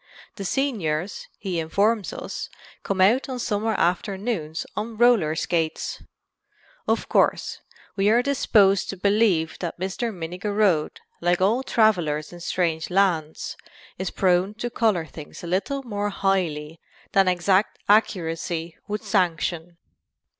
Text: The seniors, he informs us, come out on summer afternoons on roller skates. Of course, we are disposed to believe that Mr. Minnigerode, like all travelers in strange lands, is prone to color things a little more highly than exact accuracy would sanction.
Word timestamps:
The 0.35 0.45
seniors, 0.45 1.27
he 1.37 1.59
informs 1.59 2.11
us, 2.11 2.49
come 2.81 3.01
out 3.01 3.29
on 3.29 3.37
summer 3.37 3.75
afternoons 3.75 4.65
on 4.75 4.97
roller 4.97 5.35
skates. 5.35 6.01
Of 6.87 7.07
course, 7.07 7.59
we 7.95 8.09
are 8.09 8.23
disposed 8.23 8.89
to 8.89 8.97
believe 8.97 9.59
that 9.59 9.79
Mr. 9.79 10.11
Minnigerode, 10.11 11.01
like 11.21 11.39
all 11.39 11.61
travelers 11.61 12.33
in 12.33 12.39
strange 12.39 12.89
lands, 12.89 13.55
is 13.99 14.09
prone 14.09 14.55
to 14.55 14.71
color 14.71 15.05
things 15.05 15.43
a 15.43 15.45
little 15.47 15.83
more 15.83 16.09
highly 16.09 16.79
than 17.11 17.27
exact 17.27 17.77
accuracy 17.87 18.75
would 18.87 19.03
sanction. 19.03 19.77